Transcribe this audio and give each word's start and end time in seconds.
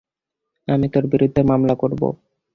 আমি 0.67 0.87
তোর 0.93 1.03
বিরুদ্ধে 1.11 1.41
মামলা 1.43 1.75
করব! 1.75 2.01